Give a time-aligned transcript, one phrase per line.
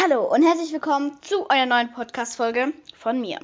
[0.00, 3.40] Hallo und herzlich willkommen zu einer neuen Podcast-Folge von mir.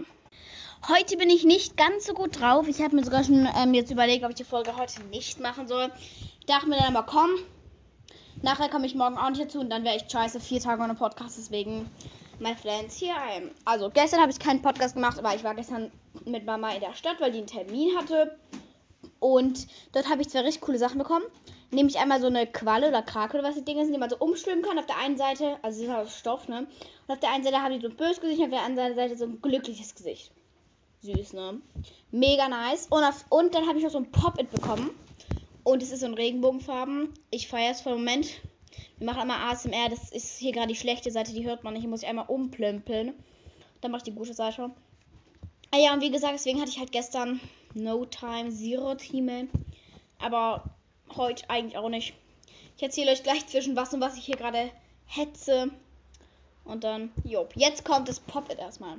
[0.89, 2.69] Heute bin ich nicht ganz so gut drauf.
[2.69, 5.67] Ich habe mir sogar schon ähm, jetzt überlegt, ob ich die Folge heute nicht machen
[5.67, 5.91] soll.
[6.39, 7.31] Ich dachte mir dann aber, komm,
[8.43, 10.95] nachher komme ich morgen auch nicht dazu und dann wäre ich scheiße, vier Tage ohne
[10.95, 11.39] Podcast.
[11.39, 11.91] Deswegen,
[12.39, 13.51] my friends, hier ein.
[13.65, 15.91] Also, gestern habe ich keinen Podcast gemacht, aber ich war gestern
[16.25, 18.39] mit Mama in der Stadt, weil die einen Termin hatte.
[19.25, 21.25] Und dort habe ich zwei richtig coole Sachen bekommen.
[21.71, 24.19] Nämlich einmal so eine Qualle oder Krake oder was die Dinge sind, die man so
[24.19, 24.79] umschwimmen kann.
[24.79, 26.67] Auf der einen Seite, also sie ist aus Stoff, ne?
[27.07, 29.17] Und auf der einen Seite haben die so ein böses Gesicht, auf der anderen Seite
[29.17, 30.31] so ein glückliches Gesicht.
[31.01, 31.63] Süß, ne?
[32.11, 32.89] Mega nice.
[32.91, 34.91] Und, auf, und dann habe ich noch so ein Pop-It bekommen.
[35.63, 37.09] Und es ist so in Regenbogenfarben.
[37.31, 38.29] Ich feiere es für den Moment.
[38.99, 39.89] Wir machen einmal ASMR.
[39.89, 41.81] Das ist hier gerade die schlechte Seite, die hört man nicht.
[41.81, 43.15] Hier muss ich einmal umplümpeln.
[43.81, 44.71] Dann mache ich die gute Seite.
[45.71, 47.41] Ah ja, und wie gesagt, deswegen hatte ich halt gestern
[47.75, 49.51] No Time Zero Team.
[50.19, 50.65] Aber
[51.17, 52.15] heute eigentlich auch nicht.
[52.77, 54.71] Ich erzähle euch gleich zwischen was und was ich hier gerade
[55.07, 55.71] hetze.
[56.65, 58.99] Und dann, jo, jetzt kommt das Pop-It erstmal.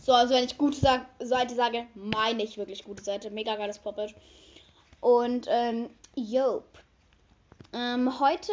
[0.00, 0.80] So, also wenn ich gute
[1.20, 3.30] Seite sage, meine ich wirklich gute Seite.
[3.30, 4.14] Mega geiles Pop-It.
[5.00, 6.64] Und, ähm, jo.
[7.72, 8.52] Ähm, heute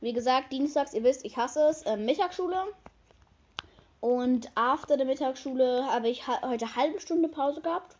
[0.00, 2.64] wie gesagt, dienstags, ihr wisst, ich hasse es, äh, Mittagsschule.
[4.00, 7.96] Und after der Mittagsschule habe ich ha heute halbe Stunde Pause gehabt.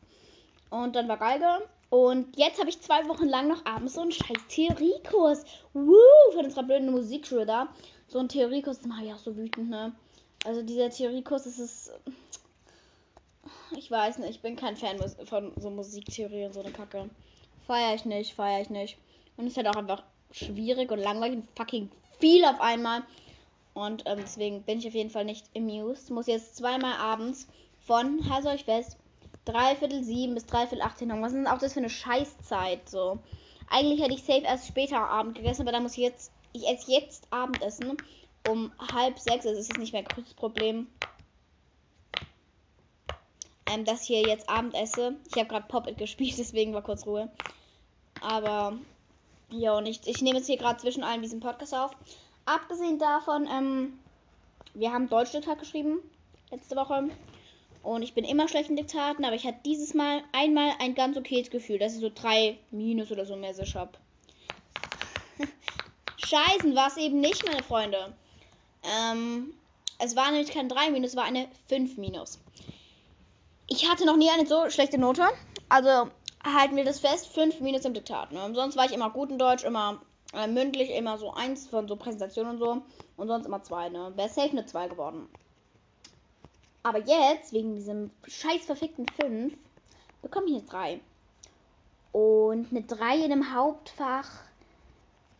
[0.70, 1.66] Und dann war Geige.
[1.88, 5.44] Und jetzt habe ich zwei Wochen lang noch abends so einen scheiß Theoriekurs.
[5.72, 5.96] Woo!
[6.32, 7.68] Von unserer blöden Musikschule da.
[8.08, 9.92] So ein Theoriekurs, das mache ich auch so wütend, ne?
[10.44, 11.92] Also dieser Theoriekurs, das ist.
[13.76, 17.08] Ich weiß nicht, ich bin kein Fan von so Musiktheorie und so eine Kacke.
[17.66, 18.98] Feier ich nicht, feier ich nicht.
[19.36, 20.02] Und es halt auch einfach
[20.36, 23.02] schwierig und langweilig und fucking viel auf einmal.
[23.74, 26.10] Und ähm, deswegen bin ich auf jeden Fall nicht amused.
[26.10, 27.46] Muss jetzt zweimal abends
[27.86, 28.96] von, haltet euch fest,
[29.44, 31.10] dreiviertel sieben bis dreiviertel acht hin.
[31.10, 32.88] Was ist denn auch das für eine Scheißzeit?
[32.88, 33.18] So.
[33.68, 36.90] Eigentlich hätte ich safe erst später Abend gegessen, aber dann muss ich jetzt, ich esse
[36.92, 37.96] jetzt Abendessen
[38.48, 39.46] um halb sechs.
[39.46, 40.86] Also ist es nicht mehr größtes Problem,
[43.70, 45.16] ähm, dass ich hier jetzt Abend esse.
[45.28, 47.30] Ich habe gerade Pop-It gespielt, deswegen war kurz Ruhe.
[48.20, 48.78] Aber
[49.50, 51.92] ja, und ich, nehme jetzt hier gerade zwischen allen diesen Podcast auf.
[52.44, 53.98] Abgesehen davon, ähm,
[54.74, 55.98] wir haben Deutsch-Diktat geschrieben
[56.50, 57.08] letzte Woche.
[57.82, 61.16] Und ich bin immer schlecht in Diktaten, aber ich hatte dieses Mal einmal ein ganz
[61.16, 63.92] okayes Gefühl, dass ich so drei Minus oder so mäßig habe.
[66.16, 68.12] Scheißen war es eben nicht, meine Freunde.
[68.82, 69.54] Ähm,
[69.98, 72.40] es war nämlich kein 3 Minus, es war eine 5 Minus.
[73.68, 75.26] Ich hatte noch nie eine so schlechte Note.
[75.68, 76.10] Also
[76.54, 78.32] halten wir das fest, 5 Minus im Diktat.
[78.32, 78.50] Ne?
[78.54, 80.00] Sonst war ich immer gut in Deutsch, immer
[80.32, 82.82] äh, mündlich, immer so eins von so Präsentationen und so.
[83.16, 84.12] Und sonst immer zwei, ne?
[84.16, 85.28] Wäre safe eine 2 geworden.
[86.82, 89.54] Aber jetzt, wegen diesem scheiß verfickten 5,
[90.22, 91.00] bekomme ich eine 3.
[92.12, 94.30] Und eine 3 in einem Hauptfach,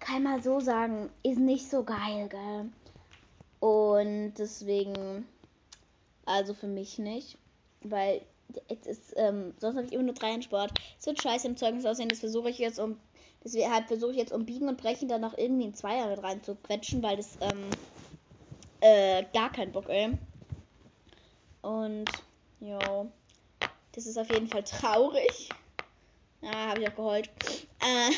[0.00, 2.70] kann man so sagen, ist nicht so geil, gell?
[3.60, 5.26] Und deswegen,
[6.24, 7.38] also für mich nicht.
[7.82, 8.22] Weil
[8.68, 10.72] jetzt ist, ähm, sonst habe ich immer nur drei in Sport.
[10.98, 12.98] Es wird scheiße im Zeugnis aussehen, das versuche ich jetzt um,
[13.44, 16.42] deshalb versuche ich jetzt um Biegen und Brechen dann noch irgendwie ein Zweier mit rein
[16.42, 17.70] zu quetschen, weil das, ähm,
[18.80, 20.16] äh, gar kein Bock, ey.
[21.62, 22.10] Und,
[22.60, 23.10] jo,
[23.92, 25.48] das ist auf jeden Fall traurig.
[26.42, 27.30] Ja, habe ich auch geheult.
[27.80, 28.12] Äh,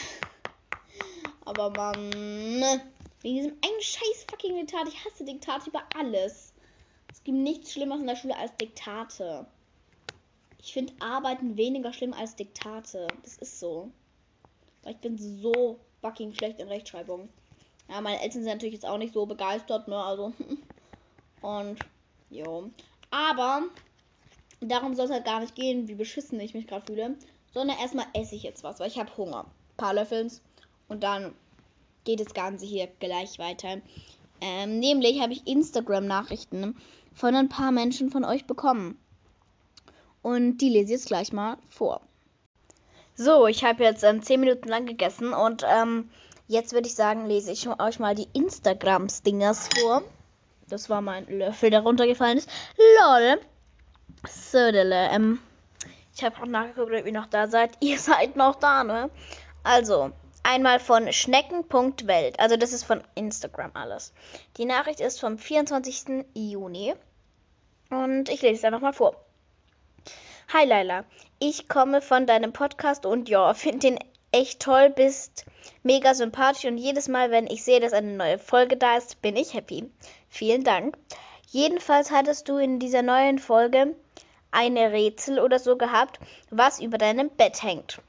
[1.45, 2.13] aber man,
[3.23, 6.53] wegen diesem einen scheiß fucking Diktat, ich hasse Diktate über alles.
[7.11, 9.47] Es gibt nichts Schlimmeres in der Schule als Diktate.
[10.61, 13.07] Ich finde Arbeiten weniger schlimm als Diktate.
[13.23, 13.91] Das ist so.
[14.87, 17.29] Ich bin so fucking schlecht in Rechtschreibung.
[17.89, 19.97] Ja, meine Eltern sind natürlich jetzt auch nicht so begeistert, ne?
[19.97, 20.33] Also.
[21.41, 21.79] Und,
[22.31, 22.71] jo.
[23.11, 23.63] Aber
[24.61, 27.17] darum soll es halt gar nicht gehen, wie beschissen ich mich gerade fühle.
[27.55, 29.45] Sondern erstmal esse ich jetzt was, weil ich habe Hunger.
[29.45, 30.43] Ein paar Löffels.
[30.89, 31.35] Und dann
[32.05, 33.81] geht das Ganze hier gleich weiter.
[34.41, 36.77] Ähm, nämlich habe ich Instagram-Nachrichten
[37.15, 38.99] von ein paar Menschen von euch bekommen.
[40.23, 42.01] Und die lese ich jetzt gleich mal vor.
[43.15, 46.09] So, ich habe jetzt ähm, 10 Minuten lang gegessen und ähm,
[46.47, 50.03] jetzt würde ich sagen, lese ich euch mal die Instagram-Stingers vor.
[50.69, 52.49] Das war mein Löffel, der runtergefallen ist.
[52.77, 53.41] LOL.
[54.29, 55.09] Södele.
[55.11, 55.41] Ähm,
[56.15, 57.73] ich habe auch nachgeguckt, ob ihr noch da seid.
[57.81, 59.11] Ihr seid noch da, ne?
[59.63, 60.11] Also,
[60.43, 62.39] einmal von schnecken.welt.
[62.39, 64.13] Also, das ist von Instagram alles.
[64.57, 66.25] Die Nachricht ist vom 24.
[66.35, 66.95] Juni.
[67.91, 69.17] Und ich lese es einfach mal vor.
[70.53, 71.05] Hi Laila,
[71.39, 73.99] ich komme von deinem Podcast und ja, finde den
[74.33, 75.45] echt toll, bist
[75.83, 79.37] mega sympathisch und jedes Mal, wenn ich sehe, dass eine neue Folge da ist, bin
[79.37, 79.91] ich happy.
[80.29, 80.97] Vielen Dank.
[81.49, 83.95] Jedenfalls hattest du in dieser neuen Folge
[84.51, 86.19] eine Rätsel oder so gehabt,
[86.51, 88.01] was über deinem Bett hängt.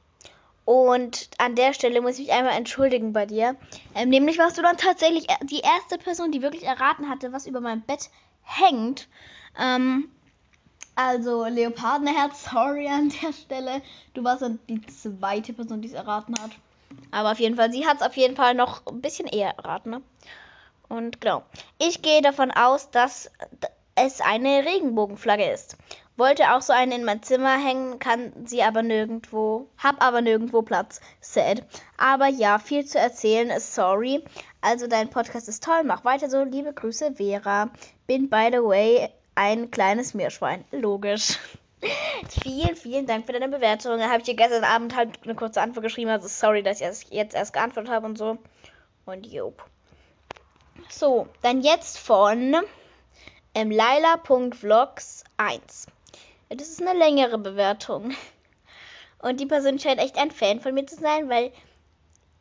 [0.66, 3.56] Und an der Stelle muss ich mich einmal entschuldigen bei dir.
[3.96, 7.60] Ähm, nämlich warst du dann tatsächlich die erste Person, die wirklich erraten hatte, was über
[7.60, 8.10] meinem Bett
[8.44, 9.08] hängt.
[9.60, 10.10] Ähm,
[11.00, 13.82] also Leopardenherz, sorry an der Stelle.
[14.14, 16.52] Du warst dann die zweite Person, die es erraten hat.
[17.12, 19.92] Aber auf jeden Fall, sie hat es auf jeden Fall noch ein bisschen eher erraten.
[19.92, 20.02] Ne?
[20.90, 21.44] Und genau.
[21.78, 23.32] Ich gehe davon aus, dass
[23.96, 25.78] es eine Regenbogenflagge ist.
[26.18, 30.64] Wollte auch so eine in mein Zimmer hängen, kann sie aber nirgendwo, hab aber nirgendwo
[30.64, 31.00] Platz.
[31.22, 31.64] Sad.
[31.98, 34.26] Aber ja, viel zu erzählen, sorry.
[34.60, 36.44] Also dein Podcast ist toll, mach weiter so.
[36.44, 37.70] Liebe Grüße, Vera.
[38.06, 39.10] Bin by the way
[39.40, 40.66] ein kleines Meerschwein.
[40.72, 41.40] Logisch.
[42.44, 43.98] vielen, vielen Dank für deine Bewertung.
[43.98, 46.10] Da habe ich dir gestern Abend halt eine kurze Antwort geschrieben.
[46.10, 48.38] Also sorry, dass ich jetzt erst geantwortet habe und so.
[49.06, 49.64] Und jop.
[50.90, 52.54] So, dann jetzt von
[53.56, 55.88] ähm, Laila.vlogs 1.
[56.50, 58.14] Das ist eine längere Bewertung.
[59.20, 61.54] Und die Person scheint echt ein Fan von mir zu sein, weil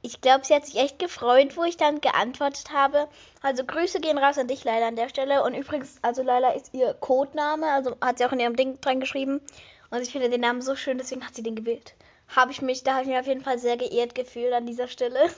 [0.08, 3.08] ich glaube, sie hat sich echt gefreut, wo ich dann geantwortet habe.
[3.42, 5.42] Also Grüße gehen raus an dich, Leila, an der Stelle.
[5.42, 9.00] Und übrigens, also Leila ist ihr Codename, also hat sie auch in ihrem Ding dran
[9.00, 9.42] geschrieben.
[9.90, 11.94] Und ich finde den Namen so schön, deswegen hat sie den gewählt.
[12.34, 14.88] Habe ich mich, da habe ich mich auf jeden Fall sehr geehrt gefühlt an dieser
[14.88, 15.20] Stelle.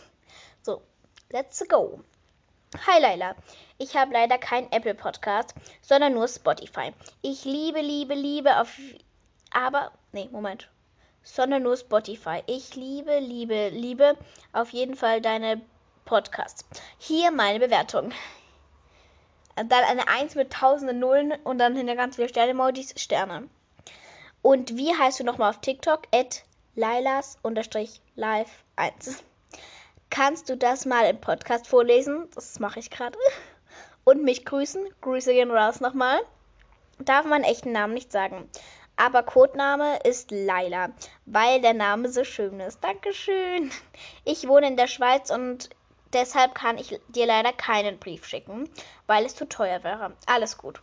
[0.62, 0.82] So,
[1.31, 2.00] let's go.
[2.87, 3.34] Hi Leila,
[3.78, 6.93] ich habe leider keinen Apple Podcast, sondern nur Spotify.
[7.23, 8.78] Ich liebe, liebe, liebe auf.
[9.50, 9.90] Aber.
[10.12, 10.69] Nee, Moment.
[11.22, 12.43] Sondern nur Spotify.
[12.46, 14.17] Ich liebe, liebe, liebe
[14.52, 15.61] auf jeden Fall deine
[16.05, 16.64] Podcasts.
[16.99, 18.12] Hier meine Bewertung.
[19.56, 23.49] Dann eine 1 mit tausenden Nullen und dann hinter ganz viele Sterne-Emojis, Sterne.
[24.43, 26.05] Und wie heißt du nochmal auf TikTok?
[26.14, 26.44] At
[26.75, 29.23] Lilas-Live 1.
[30.08, 32.28] Kannst du das mal im Podcast vorlesen?
[32.34, 33.19] Das mache ich gerade.
[34.05, 34.88] Und mich grüßen.
[35.02, 36.20] Grüße gehen raus nochmal.
[36.99, 38.49] Darf man echten Namen nicht sagen.
[39.00, 40.91] Aber Codename ist Laila,
[41.25, 42.85] weil der Name so schön ist.
[42.85, 43.70] Dankeschön.
[44.26, 45.70] Ich wohne in der Schweiz und
[46.12, 48.69] deshalb kann ich dir leider keinen Brief schicken,
[49.06, 50.12] weil es zu teuer wäre.
[50.26, 50.82] Alles gut.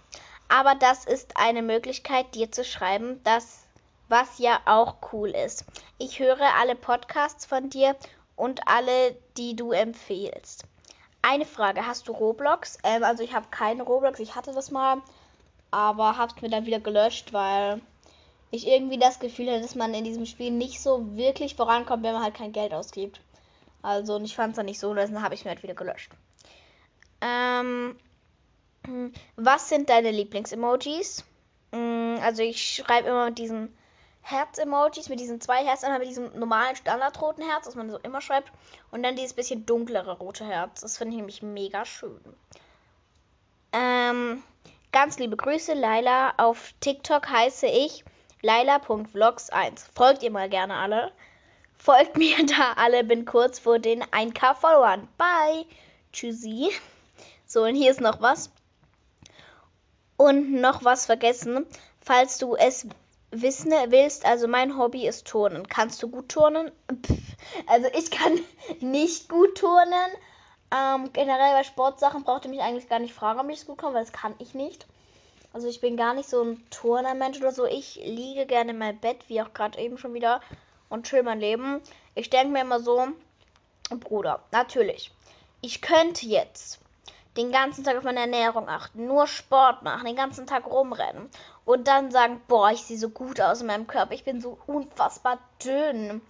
[0.49, 3.67] Aber das ist eine Möglichkeit, dir zu schreiben, das,
[4.09, 5.65] was ja auch cool ist.
[5.99, 7.95] Ich höre alle Podcasts von dir
[8.35, 10.63] und alle, die du empfehlst.
[11.21, 12.79] Eine Frage, hast du Roblox?
[12.83, 15.03] Ähm, also ich habe keine Roblox, ich hatte das mal,
[15.69, 17.79] aber habe es mir dann wieder gelöscht, weil
[18.51, 22.13] ich irgendwie das Gefühl hatte, dass man in diesem Spiel nicht so wirklich vorankommt, wenn
[22.13, 23.19] man halt kein Geld ausgibt.
[23.81, 26.11] Also und ich fand es dann nicht so, dann habe ich mir halt wieder gelöscht.
[27.21, 27.97] Ähm,
[29.35, 31.23] was sind deine Lieblings-Emojis?
[31.71, 33.75] Mm, also ich schreibe immer mit diesen
[34.27, 38.19] Herz-Emojis mit diesen zwei Herzen, einmal mit diesem normalen standardroten Herz, was man so immer
[38.19, 38.51] schreibt,
[38.91, 40.81] und dann dieses bisschen dunklere rote Herz.
[40.81, 42.19] Das finde ich nämlich mega schön.
[43.71, 44.43] Ähm,
[44.91, 46.33] ganz liebe Grüße, Laila.
[46.37, 48.03] Auf TikTok heiße ich
[48.41, 49.85] laila.vlogs1.
[49.93, 51.11] Folgt ihr mal gerne alle.
[51.77, 55.07] Folgt mir da alle, bin kurz vor den 1K Followern.
[55.17, 55.65] Bye.
[56.11, 56.71] Tschüssi.
[57.45, 58.49] So, und hier ist noch was.
[60.17, 61.65] Und noch was vergessen.
[62.01, 62.87] Falls du es
[63.31, 65.67] wissen willst, also mein Hobby ist Turnen.
[65.67, 66.71] Kannst du gut turnen?
[67.05, 67.17] Pff,
[67.67, 68.39] also ich kann
[68.79, 70.11] nicht gut turnen.
[70.71, 73.77] Ähm, generell bei Sportsachen braucht ihr mich eigentlich gar nicht fragen, ob ich es gut
[73.77, 74.85] kann, weil das kann ich nicht.
[75.57, 77.65] Also ich bin gar nicht so ein Turnermensch oder so.
[77.65, 80.39] Ich liege gerne in meinem Bett, wie auch gerade eben schon wieder,
[80.87, 81.81] und chill mein Leben.
[82.13, 83.07] Ich denke mir immer so,
[83.89, 85.11] Bruder, natürlich.
[85.61, 86.79] Ich könnte jetzt
[87.37, 91.27] den ganzen Tag auf meine Ernährung achten, nur Sport machen, den ganzen Tag rumrennen
[91.65, 94.59] und dann sagen, boah, ich sehe so gut aus in meinem Körper, ich bin so
[94.67, 96.21] unfassbar dünn.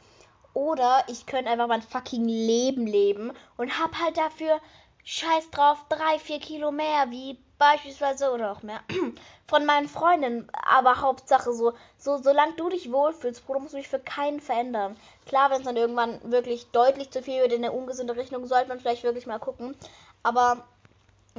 [0.54, 4.62] Oder ich könnte einfach mein fucking Leben leben und hab halt dafür
[5.08, 8.82] scheiß drauf drei, vier Kilo mehr, wie beispielsweise oder auch mehr
[9.48, 10.50] von meinen Freundinnen.
[10.70, 14.98] Aber Hauptsache so, so solange du dich wohlfühlst, Bruder, musst du dich für keinen verändern.
[15.26, 18.68] Klar, wenn es dann irgendwann wirklich deutlich zu viel wird in eine ungesunde Richtung, sollte
[18.68, 19.76] man vielleicht wirklich mal gucken.
[20.24, 20.66] Aber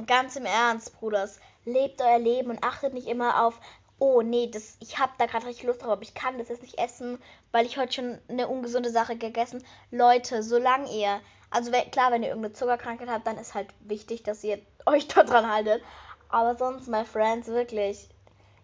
[0.05, 1.39] Ganz im Ernst, Bruders.
[1.65, 3.59] Lebt euer Leben und achtet nicht immer auf,
[3.97, 6.61] oh nee, das, ich habe da gerade richtig Lust drauf, aber ich kann das jetzt
[6.61, 7.19] nicht essen,
[7.51, 9.63] weil ich heute schon eine ungesunde Sache gegessen.
[9.91, 11.19] Leute, solange ihr,
[11.51, 15.51] also klar, wenn ihr irgendeine Zuckerkrankheit habt, dann ist halt wichtig, dass ihr euch daran
[15.51, 15.83] haltet.
[16.29, 18.07] Aber sonst, my friends, wirklich,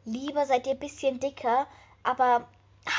[0.05, 1.67] lieber seid ihr ein bisschen dicker,
[2.03, 2.47] aber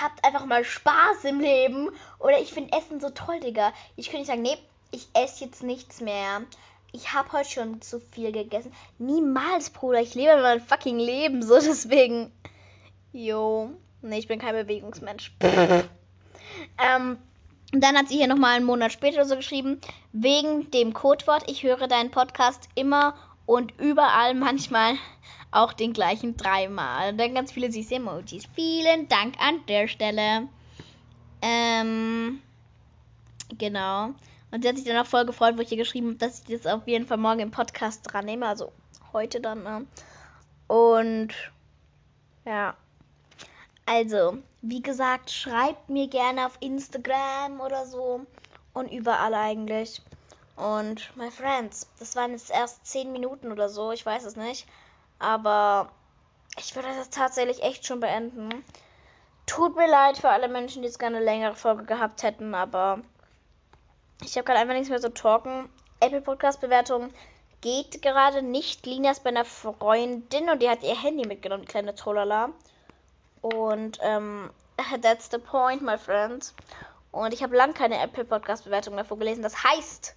[0.01, 1.91] habt einfach mal Spaß im Leben.
[2.19, 3.73] Oder ich finde Essen so toll, Digga.
[3.95, 4.59] Ich könnte nicht sagen, nee,
[4.91, 6.43] ich esse jetzt nichts mehr
[6.97, 8.73] ich habe heute schon zu viel gegessen.
[8.99, 10.01] Niemals, Bruder.
[10.01, 12.33] Ich lebe mein fucking Leben so, deswegen.
[13.13, 13.71] Jo.
[14.03, 15.33] Nee, ich bin kein Bewegungsmensch.
[16.79, 17.19] ähm,
[17.81, 19.81] dann hat sie hier nochmal einen Monat später so geschrieben,
[20.13, 23.15] wegen dem Codewort, ich höre deinen Podcast immer
[23.47, 24.95] und überall manchmal
[25.51, 27.11] auch den gleichen dreimal.
[27.11, 28.45] Und dann ganz viele süße Emojis.
[28.55, 30.49] Vielen Dank an der Stelle.
[31.43, 32.41] Ähm,
[33.57, 34.11] genau.
[34.51, 36.63] Und sie hat sich dann auch voll gefreut, wo ich ihr geschrieben habe, dass ich
[36.63, 38.47] das auf jeden Fall morgen im Podcast dran nehme.
[38.47, 38.73] Also
[39.13, 39.63] heute dann.
[39.63, 39.87] Ne?
[40.69, 41.35] Und
[42.45, 42.77] ja.
[43.87, 48.27] Also, wie gesagt, schreibt mir gerne auf Instagram oder so.
[48.73, 50.03] Und überall eigentlich.
[50.57, 54.67] Und my friends, das waren jetzt erst 10 Minuten oder so, ich weiß es nicht.
[55.19, 55.91] Aber
[56.59, 58.65] ich würde das tatsächlich echt schon beenden.
[59.47, 63.01] Tut mir leid für alle Menschen, die jetzt gerne eine längere Folge gehabt hätten, aber
[64.23, 65.69] ich habe gerade einfach nichts mehr zu talken.
[66.01, 67.11] Apple Podcast Bewertung
[67.61, 68.85] geht gerade nicht.
[68.87, 72.51] Lina ist bei einer Freundin und die hat ihr Handy mitgenommen, die kleine Trollala.
[73.55, 74.51] Und ähm,
[75.03, 76.55] that's the point, my friends.
[77.13, 79.43] Und ich habe lang keine Apple Podcast Bewertung mehr vorgelesen.
[79.43, 80.15] Das heißt,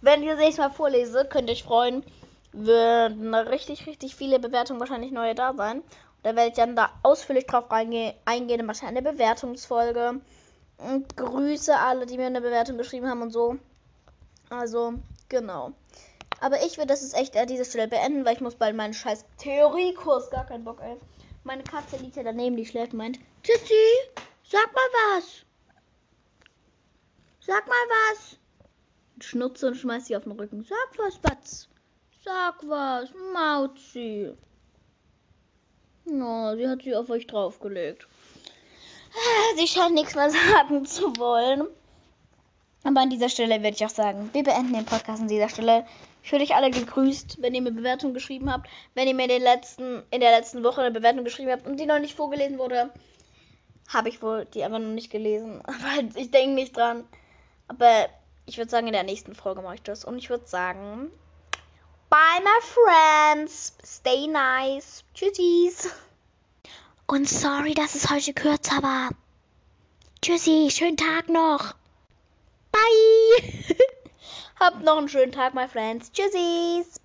[0.00, 2.02] wenn ich das nächste Mal vorlese, könnt ihr euch freuen,
[2.52, 5.80] würden richtig, richtig viele Bewertungen wahrscheinlich neue da sein.
[5.80, 5.84] Und
[6.22, 10.20] da werde ich dann da ausführlich drauf eingehen, eingehen wahrscheinlich eine Bewertungsfolge.
[10.78, 13.56] Und grüße alle, die mir eine Bewertung geschrieben haben und so.
[14.50, 14.94] Also,
[15.28, 15.72] genau.
[16.40, 18.94] Aber ich würde das jetzt echt an dieser Stelle beenden, weil ich muss bald meinen
[18.94, 20.30] scheiß Theoriekurs.
[20.30, 20.96] Gar keinen Bock, ey.
[21.46, 23.18] Meine Katze liegt ja daneben, die schläft meint.
[23.42, 23.74] Tschüssi,
[24.42, 25.44] sag mal was.
[27.40, 28.38] Sag mal was
[29.22, 30.62] schnutze und schmeiß sie auf den Rücken.
[30.62, 31.68] Sag was, Batz.
[32.24, 34.32] Sag was, Mauzi.
[36.04, 38.06] No, sie hat sie auf euch draufgelegt.
[39.56, 41.66] Sie scheint nichts mehr sagen zu wollen.
[42.84, 45.86] Aber an dieser Stelle werde ich auch sagen, wir beenden den Podcast an dieser Stelle.
[46.26, 48.68] Ich würde euch alle gegrüßt, wenn ihr mir Bewertung geschrieben habt.
[48.94, 51.76] Wenn ihr mir in, den letzten, in der letzten Woche eine Bewertung geschrieben habt und
[51.76, 52.90] die noch nicht vorgelesen wurde,
[53.86, 55.62] habe ich wohl die einfach noch nicht gelesen.
[55.66, 57.04] Aber ich denke nicht dran.
[57.68, 58.08] Aber
[58.44, 60.04] ich würde sagen, in der nächsten Folge mache ich das.
[60.04, 61.12] Und ich würde sagen,
[62.10, 63.76] bye my friends.
[63.84, 65.04] Stay nice.
[65.14, 65.94] Tschüssis.
[67.06, 69.10] Und sorry, dass es heute kürzer war.
[70.22, 71.76] Tschüssi, schönen Tag noch.
[72.72, 73.64] Bye.
[74.58, 76.10] Habt noch einen schönen Tag, my friends.
[76.12, 76.98] Tschüssis.